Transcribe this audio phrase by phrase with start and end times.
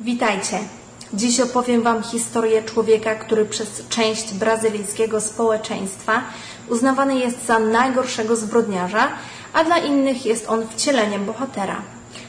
[0.00, 0.58] Witajcie.
[1.14, 6.22] Dziś opowiem Wam historię człowieka, który przez część brazylijskiego społeczeństwa
[6.68, 9.08] uznawany jest za najgorszego zbrodniarza,
[9.52, 11.76] a dla innych jest on wcieleniem bohatera.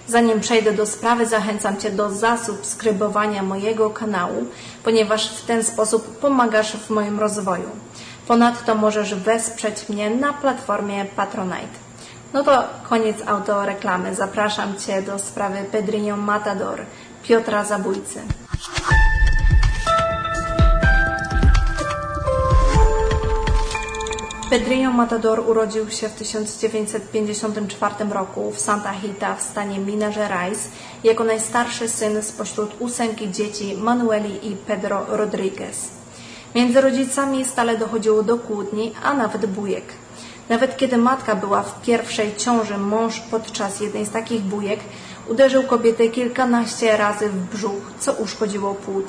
[0.08, 4.46] Zanim przejdę do sprawy, zachęcam Cię do zasubskrybowania mojego kanału,
[4.84, 7.70] ponieważ w ten sposób pomagasz w moim rozwoju.
[8.28, 11.82] Ponadto możesz wesprzeć mnie na platformie Patronite.
[12.34, 14.16] No to koniec autoreklamy.
[14.16, 16.86] Zapraszam Cię do sprawy Pedrinho Matador,
[17.24, 18.22] Piotra Zabójcy.
[24.50, 30.70] Pedrinho Matador urodził się w 1954 roku w Santa Rita w stanie Minas Gerais
[31.04, 35.90] jako najstarszy syn spośród ósemki dzieci Manueli i Pedro Rodriguez.
[36.56, 39.86] Między rodzicami stale dochodziło do kłótni, a nawet bujek.
[40.50, 44.80] Nawet kiedy matka była w pierwszej ciąży, mąż podczas jednej z takich bujek
[45.32, 49.06] uderzył kobietę kilkanaście razy w brzuch, co uszkodziło płód.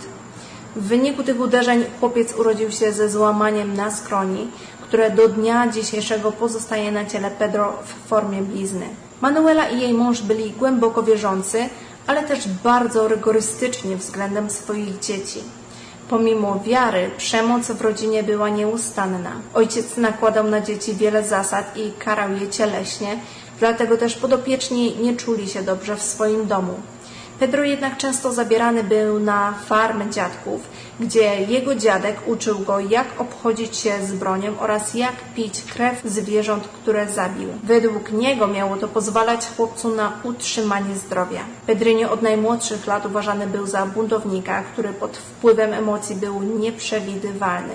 [0.76, 4.48] W wyniku tych uderzeń chłopiec urodził się ze złamaniem na skroni,
[4.82, 8.86] które do dnia dzisiejszego pozostaje na ciele Pedro w formie blizny.
[9.20, 11.68] Manuela i jej mąż byli głęboko wierzący,
[12.06, 15.40] ale też bardzo rygorystyczni względem swoich dzieci.
[16.08, 19.32] Pomimo wiary, przemoc w rodzinie była nieustanna.
[19.54, 23.16] Ojciec nakładał na dzieci wiele zasad i karał je cieleśnie,
[23.58, 26.74] dlatego też podopieczni nie czuli się dobrze w swoim domu.
[27.42, 30.60] Pedro jednak często zabierany był na farmę dziadków,
[31.00, 36.68] gdzie jego dziadek uczył go, jak obchodzić się z bronią oraz jak pić krew zwierząt,
[36.68, 37.48] które zabił.
[37.64, 41.40] Według niego miało to pozwalać chłopcu na utrzymanie zdrowia.
[41.66, 47.74] Pedrinho od najmłodszych lat uważany był za buntownika, który pod wpływem emocji był nieprzewidywalny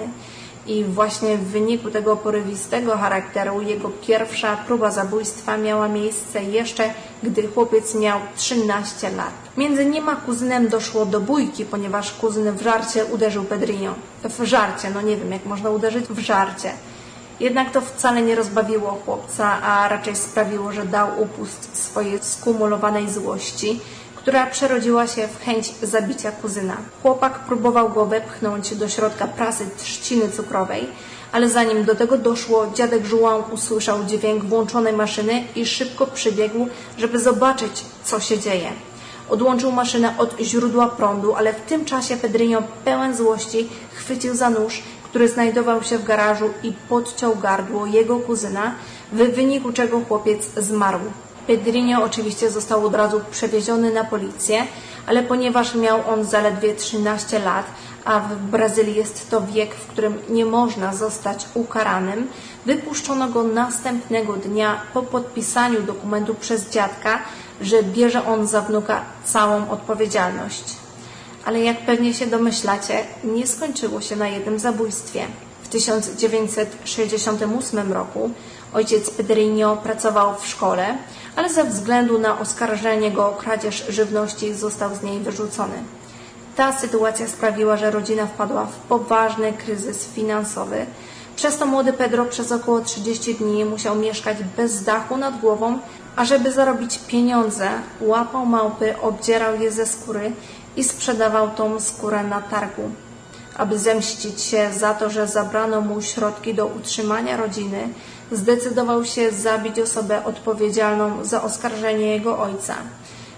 [0.68, 7.48] i właśnie w wyniku tego porywistego charakteru jego pierwsza próba zabójstwa miała miejsce jeszcze, gdy
[7.48, 9.34] chłopiec miał 13 lat.
[9.58, 13.94] Między nim a kuzynem doszło do bójki, ponieważ kuzyn w żarcie uderzył Pedrinho.
[14.24, 16.72] W żarcie, no nie wiem jak można uderzyć w żarcie.
[17.40, 23.80] Jednak to wcale nie rozbawiło chłopca, a raczej sprawiło, że dał upust swojej skumulowanej złości
[24.28, 26.78] która przerodziła się w chęć zabicia kuzyna.
[27.02, 30.88] Chłopak próbował go wepchnąć do środka prasy trzciny cukrowej,
[31.32, 36.68] ale zanim do tego doszło, dziadek Żułan usłyszał dźwięk włączonej maszyny i szybko przybiegł,
[36.98, 38.70] żeby zobaczyć, co się dzieje.
[39.30, 44.84] Odłączył maszynę od źródła prądu, ale w tym czasie Pedrinho pełen złości chwycił za nóż,
[45.04, 48.76] który znajdował się w garażu i podciął gardło jego kuzyna,
[49.12, 51.00] w wyniku czego chłopiec zmarł.
[51.48, 54.68] Pedrinho oczywiście został od razu przewieziony na policję,
[55.06, 57.66] ale ponieważ miał on zaledwie 13 lat,
[58.06, 62.28] a w Brazylii jest to wiek, w którym nie można zostać ukaranym,
[62.66, 67.20] wypuszczono go następnego dnia po podpisaniu dokumentu przez dziadka,
[67.62, 70.64] że bierze on za wnuka całą odpowiedzialność.
[71.46, 75.26] Ale jak pewnie się domyślacie, nie skończyło się na jednym zabójstwie.
[75.64, 78.32] W 1968 roku
[78.74, 80.98] ojciec Pedrinho pracował w szkole,
[81.36, 85.76] ale ze względu na oskarżenie go o kradzież żywności został z niej wyrzucony.
[86.56, 90.86] Ta sytuacja sprawiła, że rodzina wpadła w poważny kryzys finansowy.
[91.36, 95.80] Przez to młody Pedro przez około 30 dni musiał mieszkać bez dachu nad głową,
[96.16, 97.70] a żeby zarobić pieniądze,
[98.02, 100.32] łapał małpy, obdzierał je ze skóry
[100.76, 102.92] i sprzedawał tą skórę na targu.
[103.58, 107.90] Aby zemścić się za to, że zabrano mu środki do utrzymania rodziny,
[108.32, 112.76] zdecydował się zabić osobę odpowiedzialną za oskarżenie jego ojca.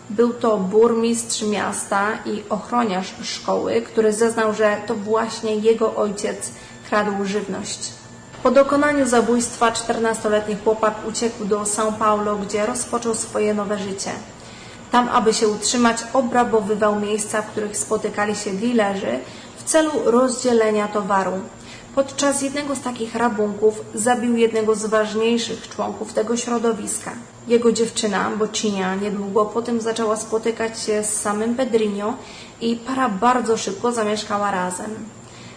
[0.10, 6.52] Był to burmistrz miasta i ochroniarz szkoły, który zeznał, że to właśnie jego ojciec
[6.90, 7.80] kradł żywność.
[8.44, 14.12] Po dokonaniu zabójstwa 14-letni chłopak uciekł do São Paulo, gdzie rozpoczął swoje nowe życie.
[14.92, 19.20] Tam, aby się utrzymać, obrabowywał miejsca, w których spotykali się dealerzy
[19.58, 21.32] w celu rozdzielenia towaru.
[21.96, 27.12] Podczas jednego z takich rabunków zabił jednego z ważniejszych członków tego środowiska.
[27.48, 32.14] Jego dziewczyna, Bocinia, niedługo po tym zaczęła spotykać się z samym Pedrinho
[32.62, 34.96] i para bardzo szybko zamieszkała razem.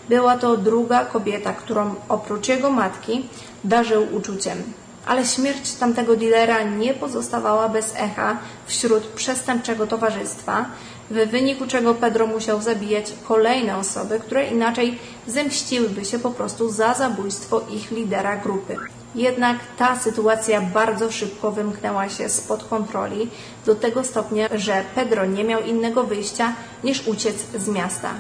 [0.09, 3.29] Była to druga kobieta, którą oprócz jego matki
[3.65, 4.63] darzył uczuciem.
[5.07, 8.37] Ale śmierć tamtego dilera nie pozostawała bez echa
[8.67, 10.67] wśród przestępczego towarzystwa,
[11.11, 16.95] w wyniku czego Pedro musiał zabijać kolejne osoby, które inaczej zemściłyby się po prostu za
[16.95, 18.77] zabójstwo ich lidera grupy.
[19.15, 23.31] Jednak ta sytuacja bardzo szybko wymknęła się spod kontroli
[23.67, 26.53] do tego stopnia, że Pedro nie miał innego wyjścia
[26.85, 28.11] niż uciec z miasta.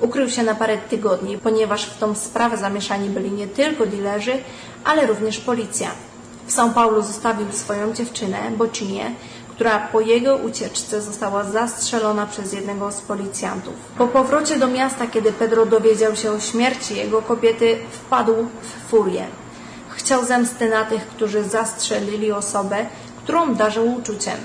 [0.00, 4.32] Ukrył się na parę tygodni, ponieważ w tą sprawę zamieszani byli nie tylko dilerzy,
[4.84, 5.90] ale również policja.
[6.46, 9.10] W São Paulo zostawił swoją dziewczynę, Bocinię,
[9.60, 13.74] która po jego ucieczce została zastrzelona przez jednego z policjantów.
[13.98, 19.26] Po powrocie do miasta, kiedy Pedro dowiedział się o śmierci jego kobiety, wpadł w furię.
[19.88, 22.86] Chciał zemsty na tych, którzy zastrzelili osobę,
[23.24, 24.36] którą darzył uczuciem.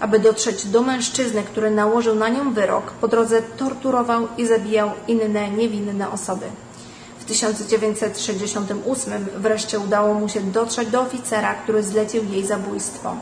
[0.00, 5.50] Aby dotrzeć do mężczyzny, który nałożył na nią wyrok, po drodze torturował i zabijał inne
[5.50, 6.46] niewinne osoby.
[7.18, 13.16] W 1968 wreszcie udało mu się dotrzeć do oficera, który zlecił jej zabójstwo.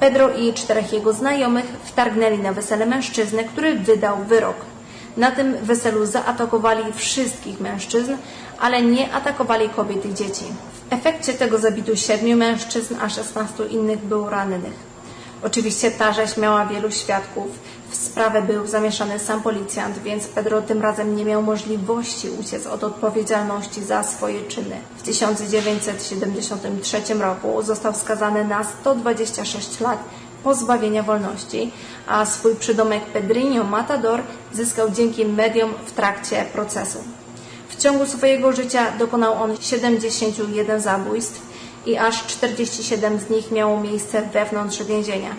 [0.00, 4.56] Pedro i czterech jego znajomych wtargnęli na wesele mężczyzny, który wydał wyrok.
[5.16, 8.12] Na tym weselu zaatakowali wszystkich mężczyzn,
[8.60, 10.44] ale nie atakowali kobiet i dzieci.
[10.90, 14.94] W efekcie tego zabito siedmiu mężczyzn, a 16 innych było rannych.
[15.42, 17.46] Oczywiście ta rzeź miała wielu świadków.
[17.94, 22.84] W sprawę był zamieszany sam policjant, więc Pedro tym razem nie miał możliwości uciec od
[22.84, 24.76] odpowiedzialności za swoje czyny.
[24.96, 29.98] W 1973 roku został skazany na 126 lat
[30.42, 31.72] pozbawienia wolności,
[32.06, 34.20] a swój przydomek Pedrinho Matador
[34.52, 36.98] zyskał dzięki mediom w trakcie procesu.
[37.68, 41.42] W ciągu swojego życia dokonał on 71 zabójstw,
[41.86, 45.34] i aż 47 z nich miało miejsce wewnątrz więzienia.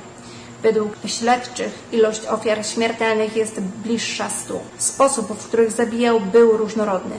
[0.66, 4.60] Według śledczych ilość ofiar śmiertelnych jest bliższa 100.
[4.78, 7.16] Sposób, w których zabijał, był różnorodny.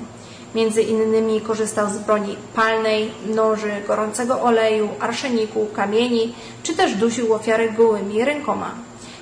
[0.54, 7.72] Między innymi korzystał z broni palnej, noży, gorącego oleju, arszeniku, kamieni, czy też dusił ofiary
[7.72, 8.75] gołymi rękoma.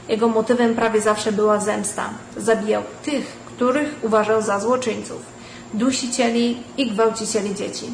[0.09, 2.11] Jego motywem prawie zawsze była zemsta.
[2.37, 5.23] Zabijał tych, których uważał za złoczyńców,
[5.75, 7.87] dusicieli i gwałcicieli dzieci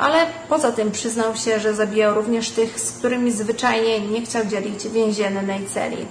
[0.00, 4.88] ale poza tym przyznał się, że zabijał również tych, z którymi zwyczajnie nie chciał dzielić
[4.88, 6.06] więziennej celi,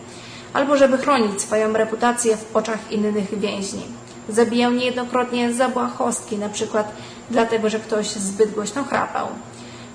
[0.53, 3.83] albo żeby chronić swoją reputację w oczach innych więźni.
[4.29, 6.91] Zabijał niejednokrotnie za błahostki, na przykład
[7.29, 9.27] dlatego, że ktoś zbyt głośno chrapał.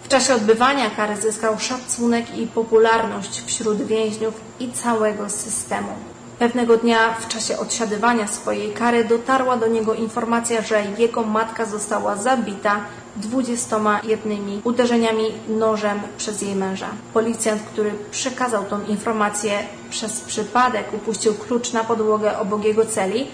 [0.03, 5.93] W czasie odbywania kary zyskał szacunek i popularność wśród więźniów i całego systemu.
[6.39, 12.17] Pewnego dnia w czasie odsiadywania swojej kary dotarła do niego informacja, że jego matka została
[12.17, 12.81] zabita
[13.17, 16.89] dwudziestoma jednymi uderzeniami nożem przez jej męża.
[17.13, 19.59] Policjant, który przekazał tą informację
[19.91, 23.27] przez przypadek, upuścił klucz na podłogę obok jego celi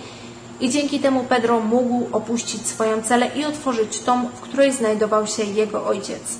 [0.60, 5.42] i dzięki temu Pedro mógł opuścić swoją celę i otworzyć tą, w której znajdował się
[5.42, 6.38] jego ojciec.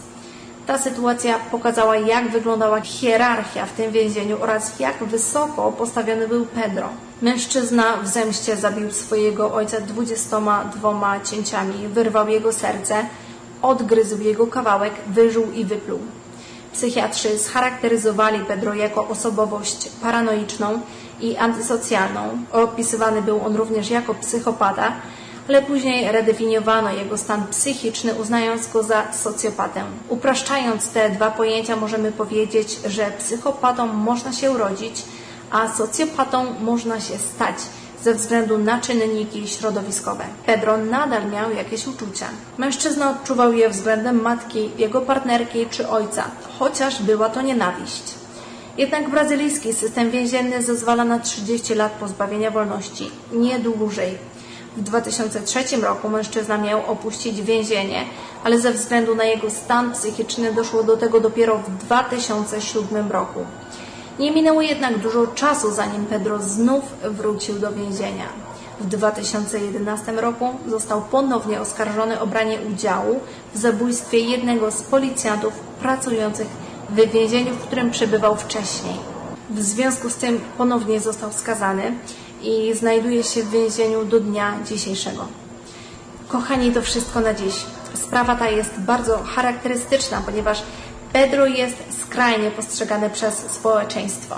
[0.67, 6.89] Ta sytuacja pokazała, jak wyglądała hierarchia w tym więzieniu oraz jak wysoko postawiony był Pedro.
[7.23, 13.07] Mężczyzna w zemście zabił swojego ojca dwudziestoma dwoma cięciami, wyrwał jego serce,
[13.63, 15.99] odgryzł jego kawałek, wyżył i wypluł.
[16.73, 20.81] Psychiatrzy scharakteryzowali Pedro jako osobowość paranoiczną
[21.21, 22.21] i antysocjalną.
[22.53, 24.93] Opisywany był on również jako psychopata,
[25.49, 29.83] ale później redefiniowano jego stan psychiczny, uznając go za socjopatę.
[30.09, 35.03] Upraszczając te dwa pojęcia, możemy powiedzieć, że psychopatą można się urodzić,
[35.51, 37.57] a socjopatą można się stać
[38.05, 40.25] ze względu na czynniki środowiskowe.
[40.47, 42.27] Pedro nadal miał jakieś uczucia.
[42.59, 46.25] Mężczyzna odczuwał je względem matki, jego partnerki czy ojca,
[46.59, 48.03] chociaż była to nienawiść.
[48.79, 54.19] Jednak brazylijski system więzienny zezwala na 30 lat pozbawienia wolności, nie dłużej.
[54.77, 58.05] W 2003 roku mężczyzna miał opuścić więzienie,
[58.45, 63.41] ale ze względu na jego stan psychiczny doszło do tego dopiero w 2007 roku.
[64.21, 68.27] Nie minęło jednak dużo czasu, zanim Pedro znów wrócił do więzienia.
[68.81, 73.21] W 2011 roku został ponownie oskarżony o branie udziału
[73.55, 76.47] w zabójstwie jednego z policjantów pracujących
[76.91, 78.95] w więzieniu, w którym przebywał wcześniej.
[79.51, 81.95] W związku z tym ponownie został skazany
[82.43, 85.29] i znajduje się w więzieniu do dnia dzisiejszego.
[86.29, 87.55] Kochani, to wszystko na dziś.
[87.95, 90.63] Sprawa ta jest bardzo charakterystyczna, ponieważ
[91.13, 94.37] Pedro jest skrajnie postrzegany przez społeczeństwo.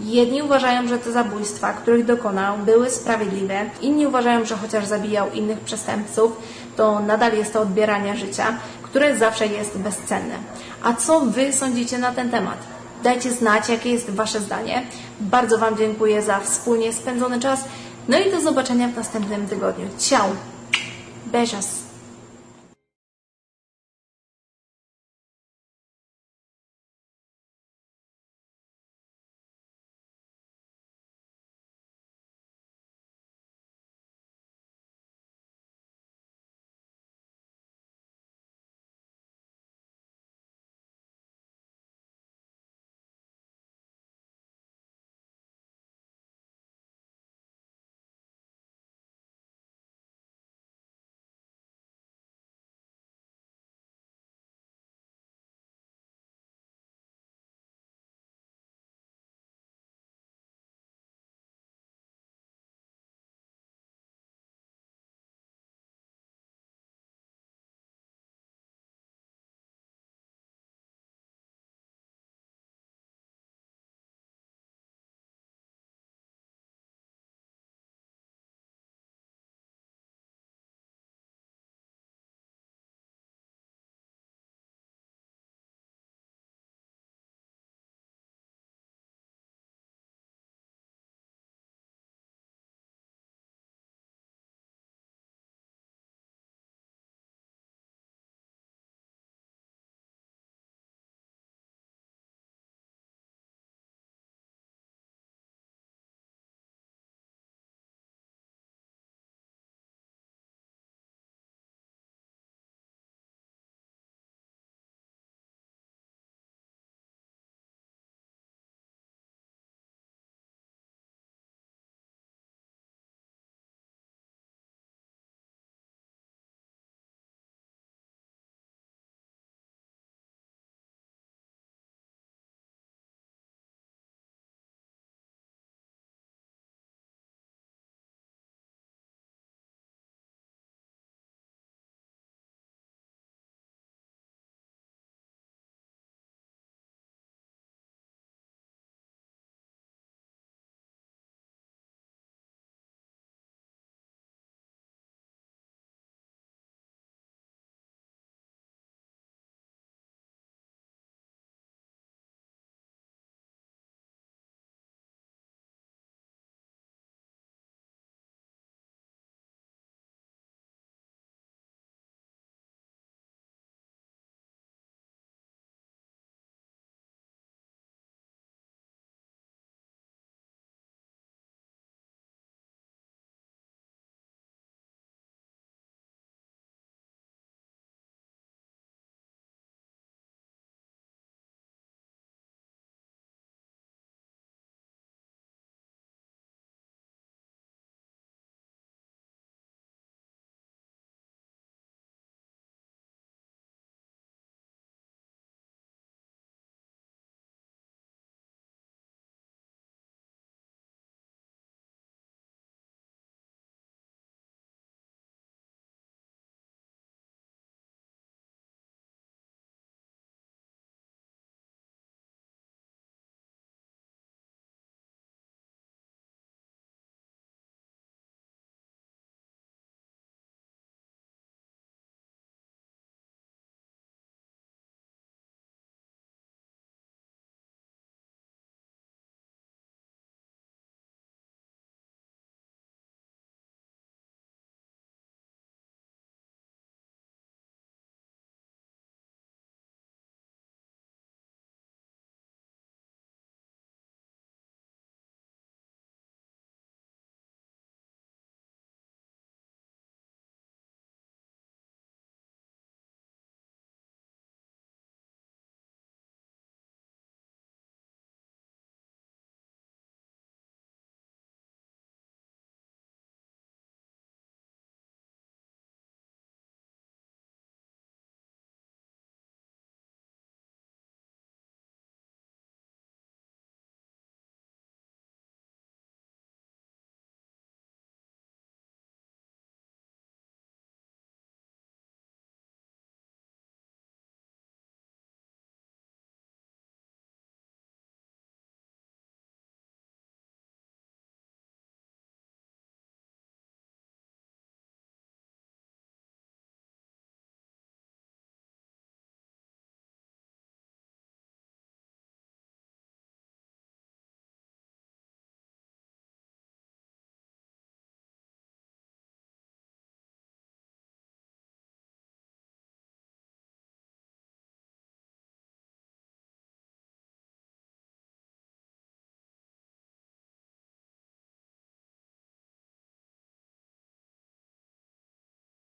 [0.00, 5.60] Jedni uważają, że te zabójstwa, których dokonał, były sprawiedliwe, inni uważają, że chociaż zabijał innych
[5.60, 6.32] przestępców,
[6.76, 10.34] to nadal jest to odbieranie życia, które zawsze jest bezcenne.
[10.82, 12.58] A co Wy sądzicie na ten temat?
[13.02, 14.82] Dajcie znać, jakie jest Wasze zdanie.
[15.20, 17.64] Bardzo Wam dziękuję za wspólnie spędzony czas.
[18.08, 19.86] No i do zobaczenia w następnym tygodniu.
[19.98, 20.28] Ciao!
[21.26, 21.79] Beijos!